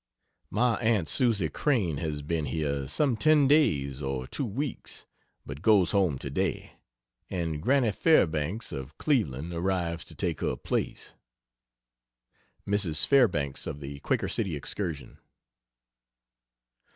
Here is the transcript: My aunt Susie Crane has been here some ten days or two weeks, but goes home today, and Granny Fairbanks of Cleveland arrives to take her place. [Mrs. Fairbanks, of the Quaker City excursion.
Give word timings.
My 0.49 0.77
aunt 0.79 1.07
Susie 1.07 1.47
Crane 1.49 1.97
has 1.97 2.23
been 2.23 2.45
here 2.45 2.87
some 2.87 3.15
ten 3.15 3.47
days 3.47 4.01
or 4.01 4.25
two 4.25 4.47
weeks, 4.47 5.05
but 5.45 5.61
goes 5.61 5.91
home 5.91 6.17
today, 6.17 6.73
and 7.29 7.61
Granny 7.61 7.91
Fairbanks 7.91 8.71
of 8.71 8.97
Cleveland 8.97 9.53
arrives 9.53 10.03
to 10.05 10.15
take 10.15 10.41
her 10.41 10.55
place. 10.57 11.13
[Mrs. 12.67 13.05
Fairbanks, 13.05 13.67
of 13.67 13.79
the 13.79 13.99
Quaker 13.99 14.27
City 14.27 14.55
excursion. 14.55 15.19